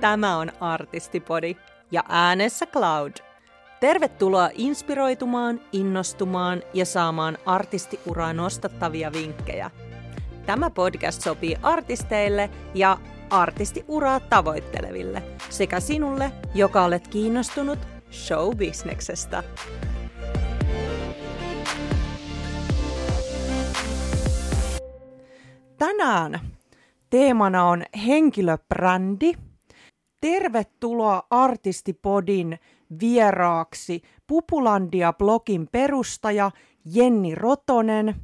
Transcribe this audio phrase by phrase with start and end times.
[0.00, 1.56] Tämä on Artistipodi
[1.90, 3.12] ja äänessä Cloud.
[3.80, 9.70] Tervetuloa inspiroitumaan, innostumaan ja saamaan artistiuraa nostattavia vinkkejä.
[10.46, 12.98] Tämä podcast sopii artisteille ja
[13.30, 17.78] artistiuraa tavoitteleville sekä sinulle, joka olet kiinnostunut
[18.12, 19.42] showbisneksestä.
[25.78, 26.40] Tänään
[27.10, 29.49] teemana on henkilöbrändi.
[30.20, 32.58] Tervetuloa Artistipodin
[33.00, 36.50] vieraaksi Pupulandia-blogin perustaja
[36.84, 38.14] Jenni Rotonen.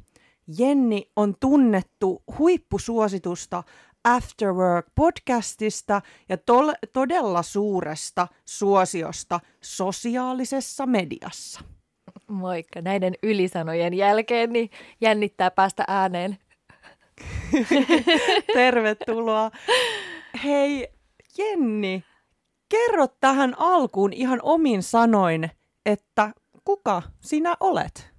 [0.57, 3.63] Jenni on tunnettu huippusuositusta
[4.07, 11.61] Afterwork-podcastista ja tol- todella suuresta suosiosta sosiaalisessa mediassa.
[12.27, 12.81] Moikka.
[12.81, 14.69] Näiden ylisanojen jälkeen niin
[15.01, 16.37] jännittää päästä ääneen.
[18.53, 19.51] Tervetuloa.
[20.43, 20.96] Hei
[21.37, 22.03] Jenni,
[22.69, 25.51] kerro tähän alkuun ihan omin sanoin,
[25.85, 28.13] että kuka sinä olet?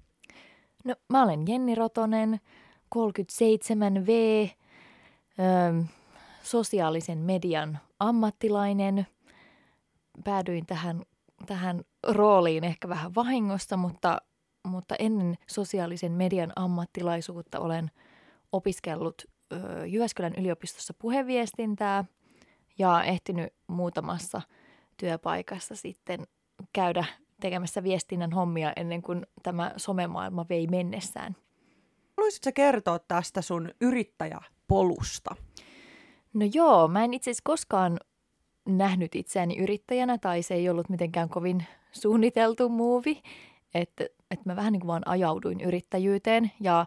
[0.85, 2.41] No mä olen Jenni Rotonen,
[2.95, 4.11] 37V,
[5.39, 5.83] öö,
[6.43, 9.07] sosiaalisen median ammattilainen.
[10.25, 11.03] Päädyin tähän,
[11.47, 14.23] tähän rooliin ehkä vähän vahingosta, mutta,
[14.65, 17.91] mutta ennen sosiaalisen median ammattilaisuutta olen
[18.53, 19.23] opiskellut
[19.53, 22.05] ö, Jyväskylän yliopistossa puheviestintää
[22.79, 24.43] ja ehtinyt muutamassa
[24.97, 26.27] työpaikassa sitten
[26.73, 27.05] käydä
[27.41, 31.37] tekemässä viestinnän hommia ennen kuin tämä somemaailma vei mennessään.
[32.17, 35.35] Haluaisitko kertoa tästä sun yrittäjäpolusta?
[36.35, 37.99] No joo, mä en itse asiassa koskaan
[38.69, 43.23] nähnyt itseäni yrittäjänä tai se ei ollut mitenkään kovin suunniteltu muuvi,
[43.75, 46.87] että, että mä vähän niin kuin vaan ajauduin yrittäjyyteen ja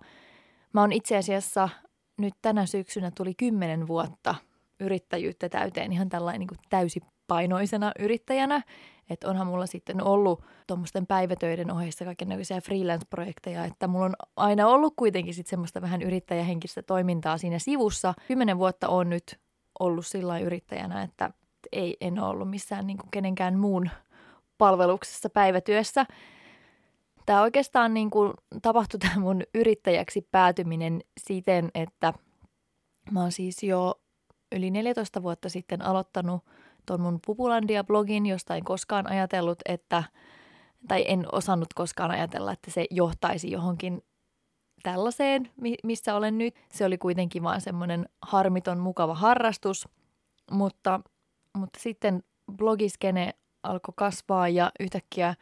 [0.74, 1.70] mä oon itse asiassa
[2.18, 4.36] nyt tänä syksynä tuli kymmenen vuotta
[4.82, 8.62] yrittäjyyttä täyteen ihan tällainen niin kuin täysipainoisena yrittäjänä.
[9.10, 14.94] Että onhan mulla sitten ollut tuommoisten päivätöiden ohessa kaikenlaisia freelance-projekteja, että mulla on aina ollut
[14.96, 18.14] kuitenkin sitten semmoista vähän yrittäjähenkistä toimintaa siinä sivussa.
[18.28, 19.40] Kymmenen vuotta on nyt
[19.80, 21.32] ollut sillä yrittäjänä, että
[21.72, 23.90] ei, en ole ollut missään niin kuin kenenkään muun
[24.58, 26.06] palveluksessa päivätyössä.
[27.26, 32.14] Tämä oikeastaan niin kuin tapahtui tämä mun yrittäjäksi päätyminen siten, että
[33.12, 34.01] mä oon siis jo
[34.52, 36.44] yli 14 vuotta sitten aloittanut
[36.86, 40.04] tuon mun Pupulandia-blogin, josta en koskaan ajatellut, että,
[40.88, 44.04] tai en osannut koskaan ajatella, että se johtaisi johonkin
[44.84, 45.52] tällaiseen,
[45.84, 46.56] missä olen nyt.
[46.72, 49.88] Se oli kuitenkin vaan semmoinen harmiton, mukava harrastus,
[50.52, 51.02] mutta,
[51.58, 52.24] mutta sitten
[52.58, 55.36] blogiskene alkoi kasvaa ja yhtäkkiä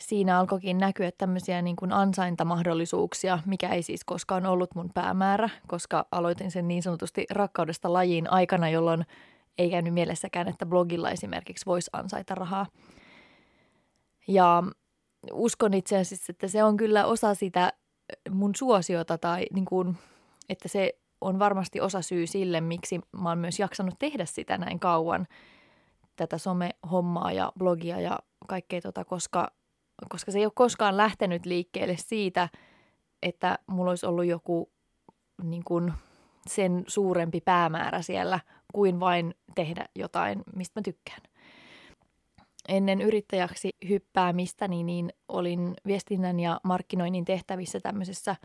[0.00, 6.06] siinä alkoikin näkyä tämmöisiä niin kuin ansaintamahdollisuuksia, mikä ei siis koskaan ollut mun päämäärä, koska
[6.12, 9.06] aloitin sen niin sanotusti rakkaudesta lajiin aikana, jolloin
[9.58, 12.66] ei käynyt mielessäkään, että blogilla esimerkiksi voisi ansaita rahaa.
[14.28, 14.62] Ja
[15.32, 17.72] uskon itse asiassa, että se on kyllä osa sitä
[18.30, 19.96] mun suosiota tai niin kuin,
[20.48, 24.80] että se on varmasti osa syy sille, miksi mä oon myös jaksanut tehdä sitä näin
[24.80, 25.26] kauan,
[26.16, 29.52] tätä some-hommaa ja blogia ja kaikkea tota, koska,
[30.08, 32.48] koska se ei ole koskaan lähtenyt liikkeelle siitä,
[33.22, 34.72] että mulla olisi ollut joku
[35.42, 35.92] niin kuin,
[36.48, 38.40] sen suurempi päämäärä siellä
[38.72, 41.20] kuin vain tehdä jotain, mistä mä tykkään.
[42.68, 48.36] Ennen yrittäjäksi hyppäämistä niin, niin olin viestinnän ja markkinoinnin tehtävissä tämmöisessä,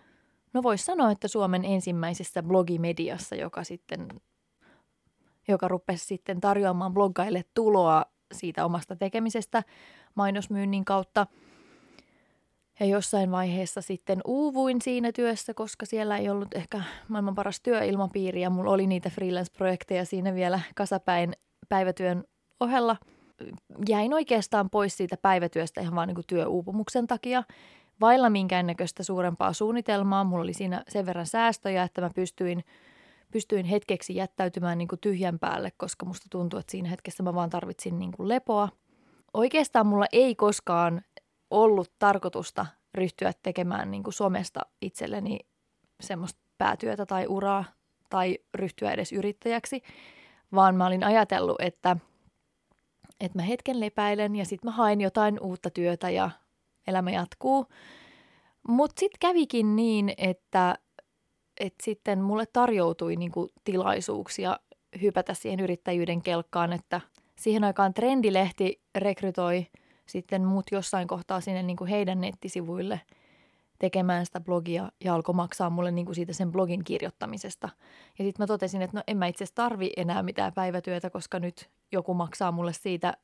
[0.54, 4.08] no voisi sanoa, että Suomen ensimmäisessä blogimediassa, joka sitten
[5.48, 9.64] joka rupesi sitten tarjoamaan bloggaille tuloa siitä omasta tekemisestä
[10.16, 11.28] mainosmyynnin kautta–
[12.80, 18.42] ja jossain vaiheessa sitten uuvuin siinä työssä, koska siellä ei ollut ehkä maailman paras työilmapiiri
[18.42, 21.34] ja mulla oli niitä freelance-projekteja siinä vielä kasapäin
[21.70, 22.24] päivätyön
[22.60, 22.98] ohella.
[23.90, 27.44] Jäin oikeastaan pois siitä päivätyöstä ihan vaan niin työuupumuksen takia.
[28.02, 30.24] Vailla minkäännäköistä suurempaa suunnitelmaa.
[30.24, 32.64] Mulla oli siinä sen verran säästöjä, että mä pystyin,
[33.32, 38.00] pystyin hetkeksi jättäytymään niin tyhjän päälle, koska musta tuntui, että siinä hetkessä mä vaan tarvitsin
[38.00, 38.70] niin lepoa.
[39.34, 41.02] Oikeastaan mulla ei koskaan
[41.54, 45.40] ollut tarkoitusta ryhtyä tekemään niin kuin somesta itselleni
[46.02, 47.66] semmoista päätyötä tai uraa
[48.10, 49.82] tai ryhtyä edes yrittäjäksi,
[50.56, 51.98] vaan mä olin ajatellut, että,
[53.20, 56.30] että mä hetken lepäilen ja sitten mä haen jotain uutta työtä ja
[56.88, 57.66] elämä jatkuu.
[58.68, 60.76] Mutta sitten kävikin niin, että,
[61.60, 64.60] että sitten mulle tarjoutui niinku tilaisuuksia
[65.02, 67.02] hypätä siihen yrittäjyyden kelkkaan, että
[67.38, 69.66] siihen aikaan Trendilehti rekrytoi–
[70.08, 73.02] sitten muut jossain kohtaa sinne niin kuin heidän nettisivuille
[73.80, 77.70] tekemään sitä blogia ja alkoi maksaa mulle niin kuin siitä sen blogin kirjoittamisesta.
[78.20, 81.70] Ja sitten mä totesin, että no en mä itse tarvi enää mitään päivätyötä, koska nyt
[81.92, 83.18] joku maksaa mulle siitä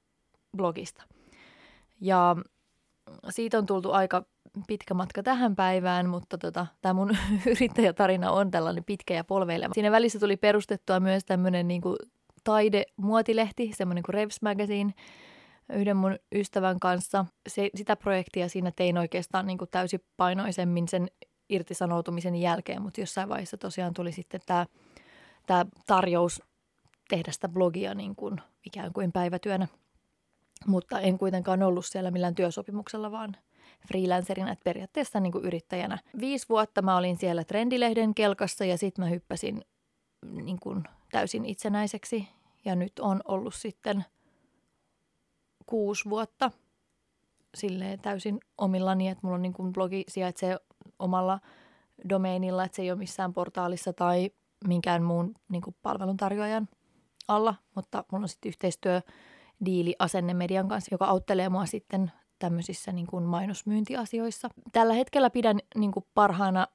[0.58, 1.04] blogista.
[2.02, 2.36] Ja
[3.30, 4.26] siitä on tultu aika
[4.68, 7.18] pitkä matka tähän päivään, mutta tota, tämä mun
[7.52, 9.74] yrittäjätarina on tällainen pitkä ja polveileva.
[9.74, 11.82] Siinä välissä tuli perustettua myös tämmöinen niin
[12.44, 14.94] taide-muotilehti, semmoinen kuin Revs Magazine,
[15.74, 17.26] yhden mun ystävän kanssa.
[17.48, 21.08] Se, sitä projektia siinä tein oikeastaan niin kuin täysipainoisemmin sen
[21.50, 24.66] irtisanoutumisen jälkeen, mutta jossain vaiheessa tosiaan tuli sitten tämä,
[25.48, 26.42] tämä tarjous
[27.10, 29.68] tehdä sitä blogia niin kuin ikään kuin päivätyönä.
[30.68, 33.36] Mutta en kuitenkaan ollut siellä millään työsopimuksella, vaan
[33.88, 35.98] freelancerina, että periaatteessa niin kuin yrittäjänä.
[36.20, 39.62] Viisi vuotta mä olin siellä Trendilehden kelkassa ja sitten mä hyppäsin
[40.26, 42.28] niin kuin täysin itsenäiseksi.
[42.66, 44.06] Ja nyt on ollut sitten–
[45.70, 46.52] kuusi vuotta
[47.56, 50.60] silleen täysin omillani, että mulla on niin kuin blogi sijaitsee
[51.00, 51.40] omalla
[52.10, 54.32] domeinilla, että se ei ole missään portaalissa tai
[54.68, 56.68] minkään muun niin kuin palveluntarjoajan
[57.28, 59.02] alla, mutta mulla on sitten yhteistyö
[59.66, 64.50] diili Asenne-median kanssa, joka auttelee mua sitten tämmöisissä niin kuin mainosmyyntiasioissa.
[64.72, 66.68] Tällä hetkellä pidän niin kuin parhaana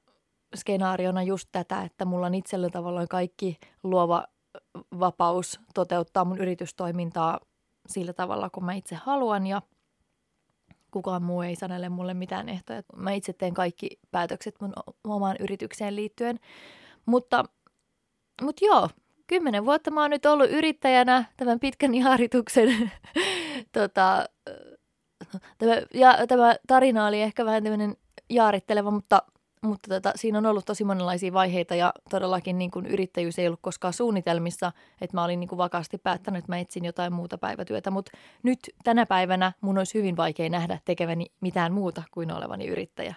[0.55, 4.27] skenaariona just tätä, että mulla on itsellä tavallaan kaikki luova
[4.99, 7.39] vapaus toteuttaa mun yritystoimintaa
[7.87, 9.61] sillä tavalla, kun mä itse haluan ja
[10.91, 12.83] kukaan muu ei sanele mulle mitään ehtoja.
[12.95, 14.73] Mä itse teen kaikki päätökset mun
[15.03, 16.39] omaan yritykseen liittyen.
[17.05, 17.45] Mutta,
[18.41, 18.89] mutta joo,
[19.27, 22.91] kymmenen vuotta mä oon nyt ollut yrittäjänä tämän pitkän jaarituksen.
[23.77, 24.25] tota,
[25.57, 27.97] tämä, ja tämä tarina oli ehkä vähän tämmöinen
[28.29, 29.21] jaaritteleva, mutta
[29.65, 33.59] mutta tota, siinä on ollut tosi monenlaisia vaiheita ja todellakin niin kuin yrittäjyys ei ollut
[33.61, 34.71] koskaan suunnitelmissa,
[35.01, 38.11] että mä olin niin kuin vakaasti päättänyt, että mä etsin jotain muuta päivätyötä, mutta
[38.43, 43.15] nyt tänä päivänä mun olisi hyvin vaikea nähdä tekeväni mitään muuta kuin olevani yrittäjä.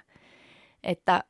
[0.82, 1.24] Että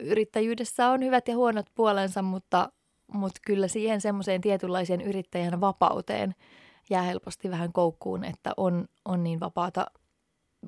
[0.00, 2.72] yrittäjyydessä on hyvät ja huonot puolensa, mutta,
[3.12, 6.34] mutta kyllä siihen semmoiseen tietynlaiseen yrittäjän vapauteen
[6.90, 9.86] jää helposti vähän koukkuun, että on, on niin vapaata,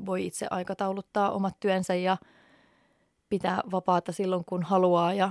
[0.06, 2.16] voi itse aikatauluttaa omat työnsä ja–
[3.30, 5.30] pitää vapaata silloin, kun haluaa ja,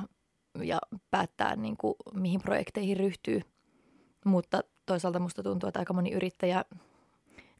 [0.63, 0.79] ja
[1.11, 3.41] päättää, niin kuin, mihin projekteihin ryhtyy.
[4.25, 6.65] Mutta toisaalta musta tuntuu, että aika moni yrittäjä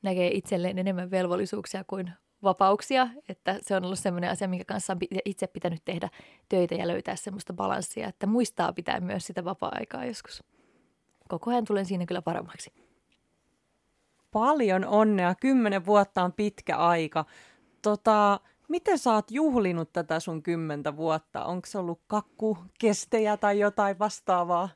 [0.01, 2.11] näkee itselleen enemmän velvollisuuksia kuin
[2.43, 6.09] vapauksia, että se on ollut sellainen asia, minkä kanssa on itse pitänyt tehdä
[6.49, 10.43] töitä ja löytää semmoista balanssia, että muistaa pitää myös sitä vapaa-aikaa joskus.
[11.27, 12.73] Koko ajan tulen siinä kyllä paremmaksi.
[14.31, 15.35] Paljon onnea.
[15.35, 17.25] Kymmenen vuotta on pitkä aika.
[17.81, 18.39] Tota,
[18.69, 21.45] Miten sä oot juhlinut tätä sun kymmentä vuotta?
[21.45, 24.69] Onko se ollut kakkukestejä tai jotain vastaavaa?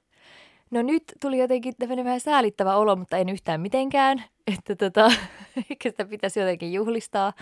[0.71, 4.23] No nyt tuli jotenkin vähän säälittävä olo, mutta en yhtään mitenkään.
[4.57, 5.11] Että tota,
[5.71, 7.33] ehkä sitä pitäisi jotenkin juhlistaa.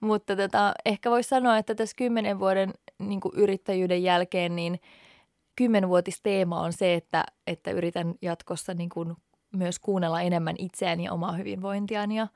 [0.00, 4.80] Mutta tota, ehkä voisi sanoa, että tässä kymmenen vuoden niin yrittäjyyden jälkeen, niin
[5.56, 8.90] kymmenvuotisteema on se, että, että yritän jatkossa niin
[9.52, 12.26] myös kuunnella enemmän itseäni ja omaa hyvinvointiani ja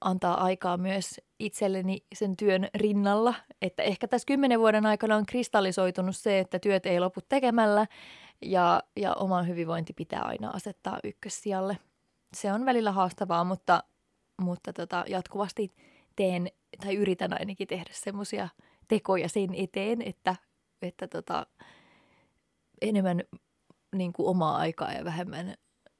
[0.00, 3.34] antaa aikaa myös itselleni sen työn rinnalla.
[3.62, 7.86] Että ehkä tässä kymmenen vuoden aikana on kristallisoitunut se, että työt ei lopu tekemällä
[8.42, 11.78] ja, ja oma hyvinvointi pitää aina asettaa ykkössijalle.
[12.36, 13.84] Se on välillä haastavaa, mutta,
[14.42, 15.72] mutta tota, jatkuvasti
[16.16, 16.48] teen
[16.80, 18.48] tai yritän ainakin tehdä semmoisia
[18.88, 20.36] tekoja sen eteen, että,
[20.82, 21.46] että tota,
[22.80, 23.22] enemmän
[23.96, 25.54] niin kuin omaa aikaa ja vähemmän,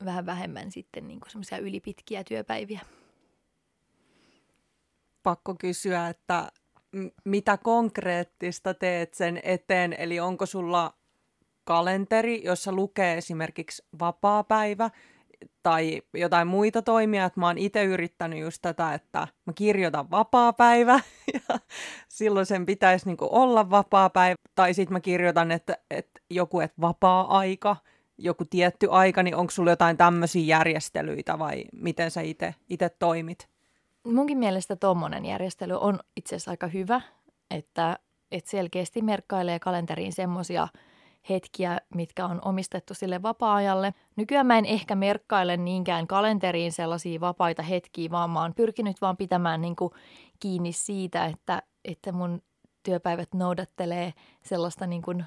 [0.04, 2.80] vähän vähemmän sitten niin kuin semmoisia ylipitkiä työpäiviä
[5.22, 6.52] pakko kysyä, että
[7.24, 10.94] mitä konkreettista teet sen eteen, eli onko sulla
[11.64, 14.90] kalenteri, jossa lukee esimerkiksi vapaa-päivä
[15.62, 21.00] tai jotain muita toimia, että mä oon itse yrittänyt just tätä, että mä kirjoitan vapaa-päivä
[21.34, 21.58] ja
[22.08, 27.76] silloin sen pitäisi niinku olla vapaa-päivä, tai sitten mä kirjoitan, että, että joku, että vapaa-aika,
[28.18, 32.20] joku tietty aika, niin onko sulla jotain tämmöisiä järjestelyitä vai miten sä
[32.68, 33.48] itse toimit?
[34.04, 37.00] Munkin mielestä tuommoinen järjestely on itse asiassa aika hyvä,
[37.50, 37.98] että,
[38.30, 40.68] että selkeästi merkkailee kalenteriin semmoisia
[41.28, 43.94] hetkiä, mitkä on omistettu sille vapaa-ajalle.
[44.16, 49.16] Nykyään mä en ehkä merkkaile niinkään kalenteriin sellaisia vapaita hetkiä, vaan mä oon pyrkinyt vaan
[49.16, 49.92] pitämään niin kuin
[50.40, 52.42] kiinni siitä, että, että mun
[52.82, 55.24] työpäivät noudattelee sellaista niin kuin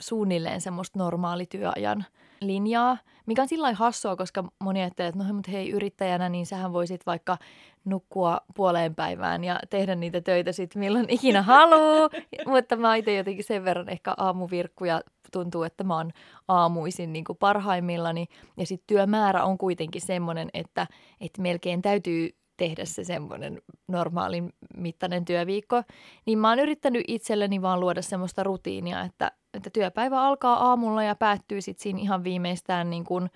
[0.00, 2.04] suunnilleen semmoista normaalityöajan
[2.40, 6.72] linjaa, mikä on sillä hassua, koska moni ajattelee, että no mutta hei yrittäjänä, niin sähän
[6.72, 7.38] voisit vaikka
[7.84, 12.10] nukkua puoleen päivään ja tehdä niitä töitä sitten milloin ikinä haluaa.
[12.46, 15.00] mutta mä itse jotenkin sen verran ehkä aamuvirkku ja
[15.32, 16.10] tuntuu, että mä oon
[16.48, 18.26] aamuisin niin kuin parhaimmillani.
[18.56, 20.86] Ja sitten työmäärä on kuitenkin semmoinen, että,
[21.20, 25.82] että melkein täytyy tehdä se semmoinen normaalin mittainen työviikko.
[26.26, 31.14] Niin mä oon yrittänyt itselleni vaan luoda semmoista rutiinia, että, että työpäivä alkaa aamulla ja
[31.14, 33.30] päättyy sitten siinä ihan viimeistään niin kuin,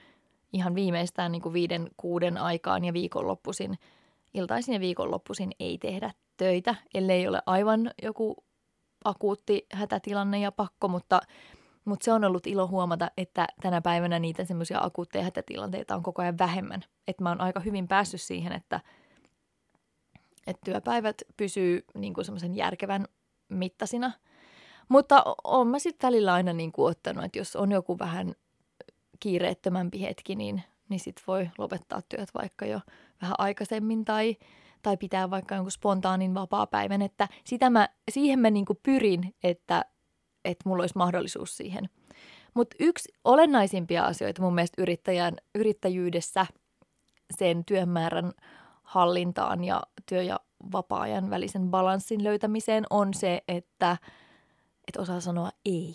[0.53, 3.79] ihan viimeistään niin kuin viiden, kuuden aikaan ja viikonloppuisin.
[4.35, 8.37] Iltaisin ja viikonloppuisin ei tehdä töitä, ellei ole aivan joku
[9.05, 11.21] akuutti hätätilanne ja pakko, mutta,
[11.85, 16.23] mutta se on ollut ilo huomata, että tänä päivänä niitä semmoisia akuutteja hätätilanteita on koko
[16.23, 16.81] ajan vähemmän.
[17.09, 18.81] Että mä oon aika hyvin päässyt siihen, että,
[20.49, 23.05] että työpäivät pysyy niin kuin semmoisen järkevän
[23.49, 24.13] mittasina.
[24.89, 28.35] Mutta on mä sitten välillä aina niin kuin ottanut, että jos on joku vähän
[29.21, 32.81] kiireettömämpi hetki, niin, niin sitten voi lopettaa työt vaikka jo
[33.23, 34.37] vähän aikaisemmin tai,
[34.83, 39.85] tai pitää vaikka jonkun spontaanin vapaa-päivän, että sitä mä, siihen mä niinku pyrin, että,
[40.45, 41.89] että mulla olisi mahdollisuus siihen.
[42.55, 46.47] Mutta yksi olennaisimpia asioita mun mielestä yrittäjän, yrittäjyydessä
[47.39, 48.33] sen työmäärän
[48.83, 50.41] hallintaan ja työ- ja
[50.73, 53.97] vapaa-ajan välisen balanssin löytämiseen on se, että,
[54.89, 55.95] että osaa sanoa ei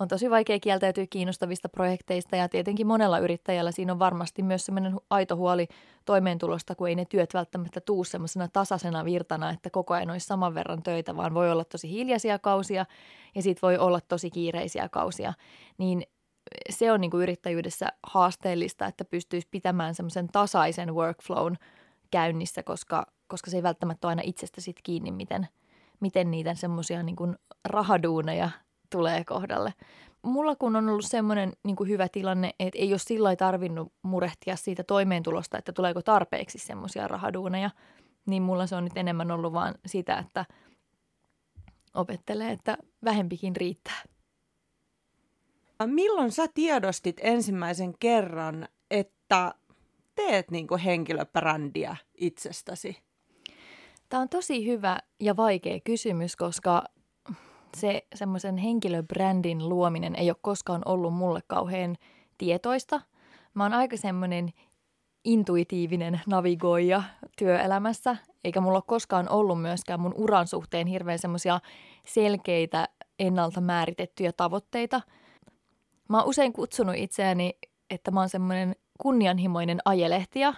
[0.00, 4.96] on tosi vaikea kieltäytyä kiinnostavista projekteista ja tietenkin monella yrittäjällä siinä on varmasti myös semmoinen
[5.10, 5.68] aito huoli
[6.04, 10.54] toimeentulosta, kun ei ne työt välttämättä tuu semmoisena tasaisena virtana, että koko ajan olisi saman
[10.54, 12.86] verran töitä, vaan voi olla tosi hiljaisia kausia
[13.34, 15.32] ja sitten voi olla tosi kiireisiä kausia.
[15.78, 16.02] Niin
[16.70, 21.56] se on niin kuin yrittäjyydessä haasteellista, että pystyisi pitämään semmoisen tasaisen workflown
[22.10, 25.48] käynnissä, koska, koska se ei välttämättä ole aina itsestä sit kiinni, miten,
[26.00, 27.16] miten niitä semmoisia niin
[27.64, 28.50] rahaduuneja
[28.90, 29.74] tulee kohdalle.
[30.22, 34.84] Mulla kun on ollut semmoinen niin hyvä tilanne, että ei ole sillä tarvinnut murehtia siitä
[34.84, 37.70] toimeentulosta, että tuleeko tarpeeksi semmoisia rahaduuneja,
[38.26, 40.44] niin mulla se on nyt enemmän ollut vaan sitä, että
[41.94, 44.02] opettelee, että vähempikin riittää.
[45.86, 49.54] Milloin sä tiedostit ensimmäisen kerran, että
[50.14, 53.09] teet niin henkilöbrändiä itsestäsi?
[54.10, 56.84] Tämä on tosi hyvä ja vaikea kysymys, koska
[57.76, 61.96] se semmoisen henkilöbrändin luominen ei ole koskaan ollut mulle kauhean
[62.38, 63.00] tietoista.
[63.54, 64.50] Mä oon aika semmoinen
[65.24, 67.02] intuitiivinen navigoija
[67.38, 71.60] työelämässä, eikä mulla ole koskaan ollut myöskään mun uran suhteen hirveän semmoisia
[72.06, 72.88] selkeitä
[73.18, 75.00] ennalta määritettyjä tavoitteita.
[76.08, 77.58] Mä oon usein kutsunut itseäni,
[77.90, 80.54] että mä oon semmoinen kunnianhimoinen ajelehtiä,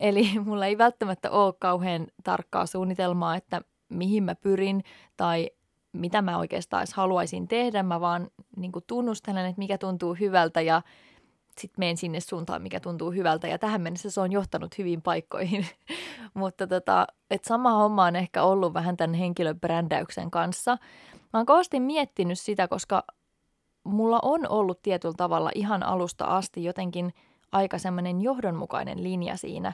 [0.00, 4.84] eli mulla ei välttämättä ole kauhean tarkkaa suunnitelmaa, että mihin mä pyrin
[5.16, 5.50] tai
[5.92, 7.82] mitä mä oikeastaan edes haluaisin tehdä.
[7.82, 10.82] Mä vaan niin tunnustelen, että mikä tuntuu hyvältä ja
[11.58, 13.48] sitten menen sinne suuntaan, mikä tuntuu hyvältä.
[13.48, 15.66] Ja tähän mennessä se on johtanut hyvin paikkoihin.
[16.34, 20.78] Mutta tota, et sama homma on ehkä ollut vähän tämän henkilöbrändäyksen kanssa.
[21.12, 23.04] Mä oon kovasti miettinyt sitä, koska
[23.84, 27.14] mulla on ollut tietyllä tavalla ihan alusta asti jotenkin
[27.52, 29.72] aika semmoinen johdonmukainen linja siinä,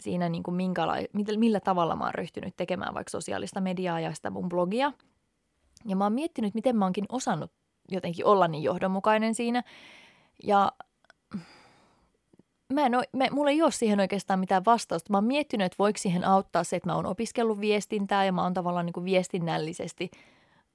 [0.00, 4.30] siinä niin kuin minkäla- millä tavalla mä oon ryhtynyt tekemään vaikka sosiaalista mediaa ja sitä
[4.30, 4.92] mun blogia–
[5.84, 7.52] ja mä oon miettinyt, miten mä oonkin osannut
[7.90, 9.62] jotenkin olla niin johdonmukainen siinä.
[10.44, 10.72] Ja
[12.72, 15.10] mä en ole, mä, mulla ei ole siihen oikeastaan mitään vastausta.
[15.10, 18.42] Mä oon miettinyt, että voiko siihen auttaa se, että mä oon opiskellut viestintää ja mä
[18.42, 20.10] oon tavallaan niin kuin viestinnällisesti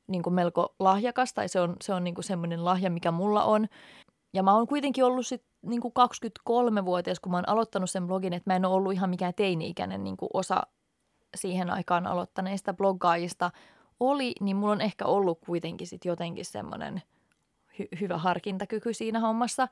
[0.07, 3.43] niin kuin melko lahjakas tai se on, se on niin kuin semmoinen lahja, mikä mulla
[3.43, 3.67] on.
[4.33, 5.93] Ja mä oon kuitenkin ollut sit niin kuin
[6.49, 10.03] 23-vuotias, kun mä oon aloittanut sen blogin, että mä en ole ollut ihan mikään teini-ikäinen
[10.03, 10.63] niin kuin osa
[11.35, 13.51] siihen aikaan aloittaneista bloggaajista–
[13.99, 17.01] oli, niin mulla on ehkä ollut kuitenkin sit jotenkin semmoinen
[17.79, 19.67] hy- hyvä harkintakyky siinä hommassa.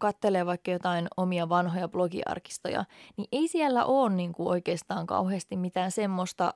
[0.00, 2.84] Kattelee vaikka jotain omia vanhoja blogiarkistoja,
[3.16, 6.54] niin ei siellä ole niin kuin oikeastaan kauheasti mitään semmoista,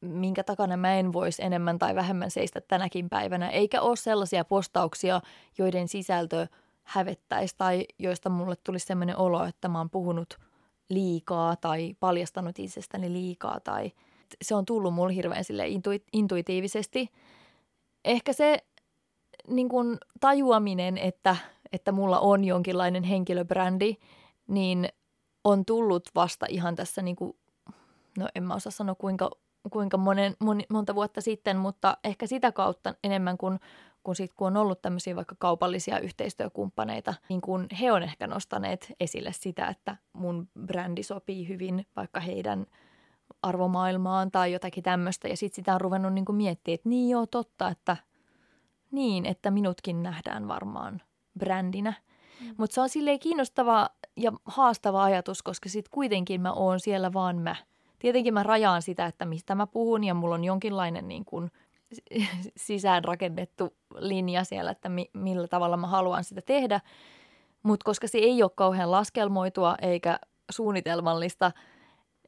[0.00, 5.20] minkä takana mä en voisi enemmän tai vähemmän seistä tänäkin päivänä, eikä ole sellaisia postauksia,
[5.58, 6.46] joiden sisältö
[6.84, 10.38] hävettäisi tai joista mulle tulisi sellainen olo, että mä oon puhunut
[10.88, 13.92] liikaa tai paljastanut itsestäni liikaa tai–
[14.42, 17.10] se on tullut mulle hirveän sille intu- intuitiivisesti.
[18.04, 18.58] Ehkä se
[19.48, 21.36] niin kuin tajuaminen, että,
[21.72, 23.96] että mulla on jonkinlainen henkilöbrändi,
[24.46, 24.88] niin
[25.44, 27.36] on tullut vasta ihan tässä, niin kuin,
[28.18, 29.30] no en mä osaa sanoa kuinka,
[29.70, 33.60] kuinka monen, mon, monta vuotta sitten, mutta ehkä sitä kautta enemmän kuin,
[34.04, 38.92] kun, sit, kun on ollut tämmöisiä vaikka kaupallisia yhteistyökumppaneita, niin kun he on ehkä nostaneet
[39.00, 42.66] esille sitä, että mun brändi sopii hyvin vaikka heidän–
[43.42, 45.28] arvomaailmaan tai jotakin tämmöistä.
[45.28, 47.96] Ja sitten sitä on ruvennut niin miettimään, että niin joo, totta, että
[48.90, 51.02] niin, että minutkin nähdään varmaan
[51.38, 51.94] brändinä.
[52.40, 52.54] Mm.
[52.56, 57.38] Mutta se on silleen kiinnostava ja haastava ajatus, koska sitten kuitenkin mä oon siellä vaan
[57.38, 57.56] mä.
[57.98, 61.50] Tietenkin mä rajaan sitä, että mistä mä puhun ja mulla on jonkinlainen niin kuin
[62.56, 66.80] sisäänrakennettu linja siellä, että mi- millä tavalla mä haluan sitä tehdä.
[67.62, 70.18] Mutta koska se ei ole kauhean laskelmoitua eikä
[70.50, 71.52] suunnitelmallista–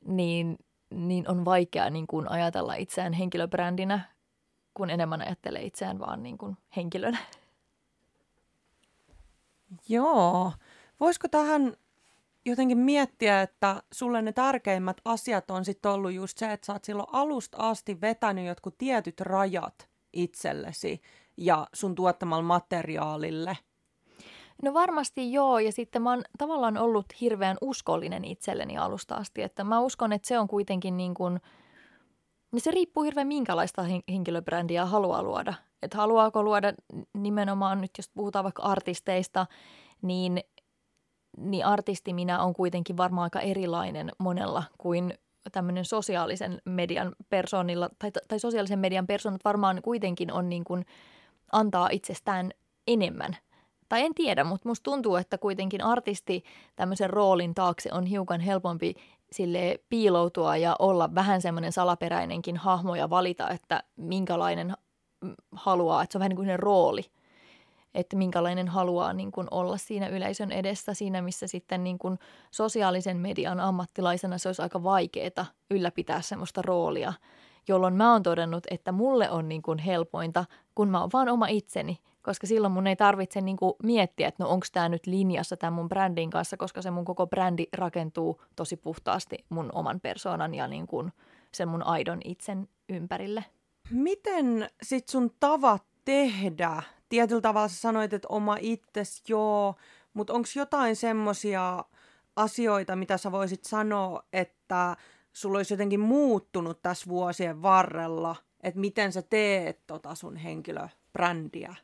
[0.06, 0.58] niin,
[0.90, 4.00] niin on vaikea niin kuin ajatella itseään henkilöbrändinä,
[4.74, 7.18] kun enemmän ajattelee itseään vaan niin kuin henkilönä.
[9.88, 10.52] Joo.
[11.00, 11.76] Voisiko tähän
[12.46, 16.84] jotenkin miettiä, että sulle ne tärkeimmät asiat on sitten ollut just se, että sä oot
[16.84, 21.00] silloin alusta asti vetänyt jotkut tietyt rajat itsellesi
[21.36, 23.58] ja sun tuottamalla materiaalille?
[24.62, 29.64] No varmasti joo, ja sitten mä oon tavallaan ollut hirveän uskollinen itselleni alusta asti, että
[29.64, 31.40] mä uskon, että se on kuitenkin niin kuin,
[32.52, 35.54] niin se riippuu hirveän minkälaista henkilöbrändiä haluaa luoda.
[35.82, 36.72] Että haluaako luoda
[37.14, 39.46] nimenomaan nyt, jos puhutaan vaikka artisteista,
[40.02, 40.40] niin,
[41.36, 45.14] niin artisti minä on kuitenkin varmaan aika erilainen monella kuin
[45.52, 50.84] tämmöinen sosiaalisen median persoonilla, tai, tai sosiaalisen median persoonat varmaan kuitenkin on niin kuin,
[51.52, 52.50] antaa itsestään
[52.86, 53.36] enemmän.
[53.88, 56.44] Tai en tiedä, mutta musta tuntuu, että kuitenkin artisti
[56.76, 58.94] tämmöisen roolin taakse on hiukan helpompi
[59.32, 64.74] sille piiloutua ja olla vähän semmoinen salaperäinenkin hahmo ja valita, että minkälainen
[65.52, 67.02] haluaa, että se on vähän niin kuin rooli,
[67.96, 72.18] että minkälainen haluaa niin kuin olla siinä yleisön edessä, siinä missä sitten niin kuin
[72.50, 77.12] sosiaalisen median ammattilaisena se olisi aika vaikeaa ylläpitää semmoista roolia,
[77.68, 81.46] jolloin mä oon todennut, että mulle on niin kuin helpointa, kun mä oon vaan oma
[81.46, 85.56] itseni, koska silloin mun ei tarvitse niin kuin miettiä, että no onko tämä nyt linjassa
[85.56, 90.54] tämän mun brändin kanssa, koska se mun koko brändi rakentuu tosi puhtaasti mun oman persoonan
[90.54, 91.12] ja niin kuin
[91.52, 93.44] sen mun aidon itsen ympärille.
[93.90, 96.82] Miten sit sun tavat tehdä?
[97.08, 99.74] Tietyllä tavalla sä sanoit, että oma itses, joo,
[100.14, 101.84] mutta onko jotain semmoisia
[102.36, 104.96] asioita, mitä sä voisit sanoa, että
[105.32, 111.74] sulla olisi jotenkin muuttunut tässä vuosien varrella, että miten sä teet tota sun henkilöbrändiä?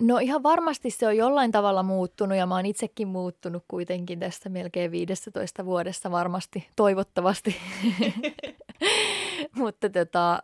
[0.00, 4.48] No ihan varmasti se on jollain tavalla muuttunut ja mä oon itsekin muuttunut kuitenkin tästä
[4.48, 7.56] melkein 15 vuodessa varmasti, toivottavasti.
[9.56, 10.42] Mutta tota,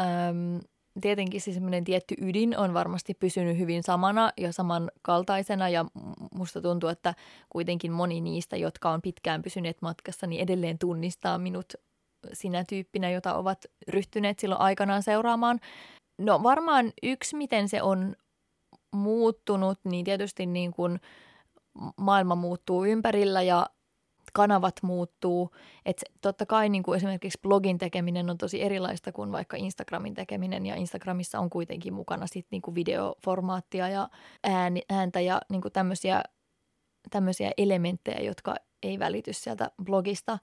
[0.00, 0.60] äm,
[1.00, 5.84] tietenkin siis semmoinen tietty ydin on varmasti pysynyt hyvin samana ja samankaltaisena ja
[6.34, 7.14] musta tuntuu, että
[7.48, 11.72] kuitenkin moni niistä, jotka on pitkään pysyneet matkassa, niin edelleen tunnistaa minut
[12.32, 15.60] sinä tyyppinä, jota ovat ryhtyneet silloin aikanaan seuraamaan.
[16.18, 18.16] No varmaan yksi, miten se on
[18.92, 21.00] muuttunut, niin tietysti niin kuin
[21.96, 23.66] maailma muuttuu ympärillä ja
[24.32, 25.50] kanavat muuttuu.
[25.86, 30.66] Että totta kai niin kuin esimerkiksi blogin tekeminen on tosi erilaista kuin vaikka Instagramin tekeminen
[30.66, 34.08] ja Instagramissa on kuitenkin mukana sit niin kuin videoformaattia ja
[34.90, 36.22] ääntä ja niin kuin tämmöisiä,
[37.10, 40.38] tämmöisiä elementtejä, jotka ei välity sieltä blogista.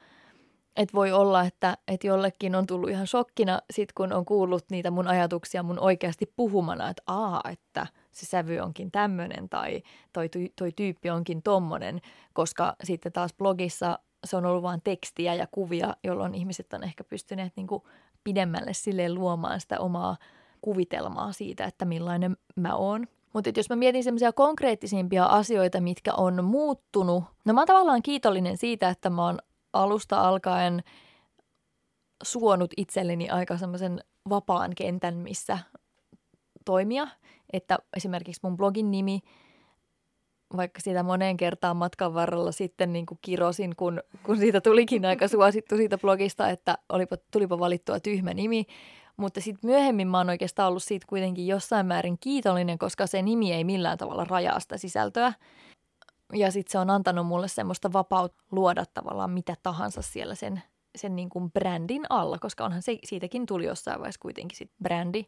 [0.78, 4.92] Että voi olla, että, että jollekin on tullut ihan shokkina sit kun on kuullut niitä
[4.92, 7.88] mun ajatuksia mun oikeasti puhumana, että aa, että–
[8.18, 12.02] se sävy onkin tämmöinen tai toi, toi tyyppi onkin tommonen,
[12.34, 17.04] koska sitten taas blogissa se on ollut vain tekstiä ja kuvia, jolloin ihmiset on ehkä
[17.04, 17.84] pystyneet niin kuin
[18.24, 20.18] pidemmälle silleen luomaan sitä omaa
[20.62, 23.08] kuvitelmaa siitä, että millainen mä oon.
[23.34, 28.58] Mutta jos mä mietin semmoisia konkreettisimpia asioita, mitkä on muuttunut, no mä oon tavallaan kiitollinen
[28.58, 29.40] siitä, että mä oon
[29.84, 30.84] alusta alkaen
[32.24, 35.60] suonut itselleni aika semmoisen vapaan kentän, missä
[36.66, 37.08] toimia.
[37.54, 39.20] Että esimerkiksi mun blogin nimi,
[40.58, 45.28] vaikka sitä moneen kertaan matkan varrella sitten niin kuin kirosin, kun, kun siitä tulikin aika
[45.28, 48.66] suosittu siitä blogista, että olipa, tulipa valittua tyhmä nimi.
[49.18, 53.54] Mutta sitten myöhemmin mä oon oikeastaan ollut siitä kuitenkin jossain määrin kiitollinen, koska se nimi
[53.54, 55.34] ei millään tavalla rajaa sitä sisältöä.
[56.34, 60.62] Ja sitten se on antanut mulle semmoista vapautta luoda tavallaan mitä tahansa siellä sen,
[60.96, 65.26] sen niin kuin brändin alla, koska onhan se, siitäkin tuli jossain vaiheessa kuitenkin sit brändi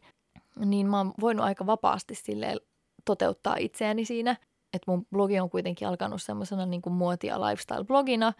[0.56, 2.56] niin mä oon voinut aika vapaasti sille
[3.04, 4.36] toteuttaa itseäni siinä.
[4.74, 8.32] Että mun blogi on kuitenkin alkanut semmoisena niin kuin muoti- ja lifestyle-blogina,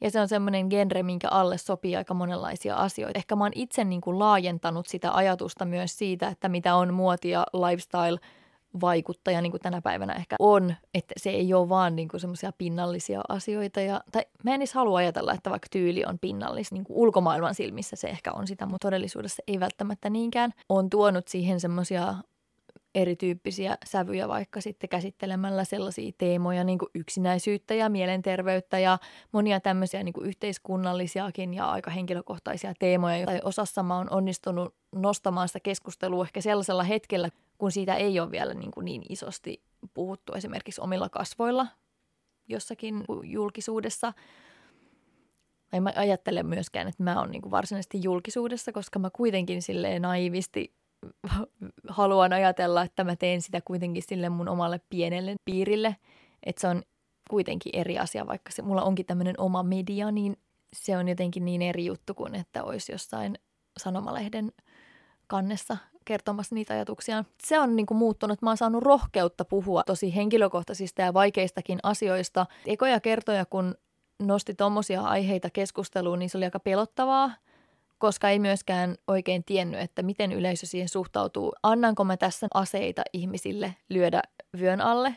[0.00, 3.18] ja se on semmoinen genre, minkä alle sopii aika monenlaisia asioita.
[3.18, 7.30] Ehkä mä oon itse niin kuin laajentanut sitä ajatusta myös siitä, että mitä on muoti
[7.30, 8.18] ja lifestyle–
[8.80, 13.20] vaikuttaja, niin kuin tänä päivänä ehkä on, että se ei ole vaan niin semmoisia pinnallisia
[13.28, 13.80] asioita.
[13.80, 17.54] Ja, tai mä en edes halua ajatella, että vaikka tyyli on pinnallis, niin kuin ulkomaailman
[17.54, 20.52] silmissä se ehkä on sitä, mutta todellisuudessa ei välttämättä niinkään.
[20.68, 22.14] On tuonut siihen semmoisia
[22.94, 28.98] erityyppisiä sävyjä vaikka sitten käsittelemällä sellaisia teemoja niin kuin yksinäisyyttä ja mielenterveyttä ja
[29.32, 33.26] monia tämmöisiä niin kuin yhteiskunnallisiakin ja aika henkilökohtaisia teemoja.
[33.26, 38.30] Tai osassa mä oon onnistunut nostamaan sitä keskustelua ehkä sellaisella hetkellä, kun siitä ei ole
[38.30, 39.62] vielä niin, kuin niin isosti
[39.94, 41.66] puhuttu esimerkiksi omilla kasvoilla
[42.48, 44.12] jossakin julkisuudessa.
[45.72, 50.02] En mä ajattele myöskään, että mä oon niin kuin varsinaisesti julkisuudessa, koska mä kuitenkin silleen
[50.02, 50.74] naivisti
[51.88, 55.96] haluan ajatella, että mä teen sitä kuitenkin sille mun omalle pienelle piirille.
[56.42, 56.82] Että se on
[57.30, 60.36] kuitenkin eri asia, vaikka se mulla onkin tämmöinen oma media, niin
[60.72, 63.38] se on jotenkin niin eri juttu kuin että olisi jossain
[63.78, 64.52] sanomalehden
[65.26, 67.24] kannessa kertomassa niitä ajatuksia.
[67.42, 68.42] Se on niin kuin muuttunut.
[68.42, 72.46] Mä oon saanut rohkeutta puhua tosi henkilökohtaisista ja vaikeistakin asioista.
[72.66, 73.74] Ekoja kertoja, kun
[74.22, 77.30] nosti tommosia aiheita keskusteluun, niin se oli aika pelottavaa,
[78.02, 81.52] koska ei myöskään oikein tiennyt, että miten yleisö siihen suhtautuu.
[81.62, 84.22] Annanko mä tässä aseita ihmisille lyödä
[84.58, 85.16] vyön alle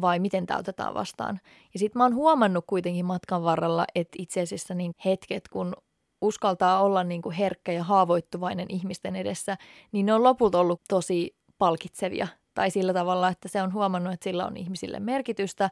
[0.00, 1.40] vai miten tämä otetaan vastaan.
[1.72, 5.74] Ja sitten mä oon huomannut kuitenkin matkan varrella, että itse asiassa niin hetket, kun
[6.20, 9.56] uskaltaa olla niin kuin herkkä ja haavoittuvainen ihmisten edessä,
[9.92, 12.28] niin ne on lopulta ollut tosi palkitsevia.
[12.54, 15.70] Tai sillä tavalla, että se on huomannut, että sillä on ihmisille merkitystä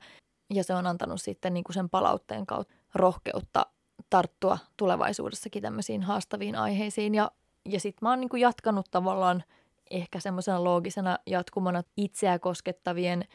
[0.54, 3.66] ja se on antanut sitten niin kuin sen palautteen kautta rohkeutta
[4.11, 7.14] tarttua tulevaisuudessakin tämmöisiin haastaviin aiheisiin.
[7.14, 7.31] Ja,
[7.64, 9.44] ja sitten mä oon niin kuin jatkanut tavallaan
[9.90, 13.25] ehkä semmoisena loogisena jatkumona itseä koskettavien–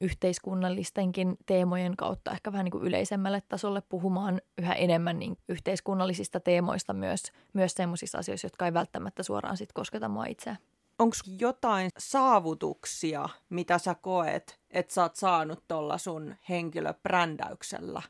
[0.00, 6.92] yhteiskunnallistenkin teemojen kautta ehkä vähän niin kuin yleisemmälle tasolle puhumaan yhä enemmän niin yhteiskunnallisista teemoista
[6.92, 10.56] myös, myös sellaisissa asioissa, jotka ei välttämättä suoraan sit kosketa mua itseä.
[10.98, 18.02] Onko jotain saavutuksia, mitä sä koet, että sä oot saanut tuolla sun henkilöbrändäyksellä?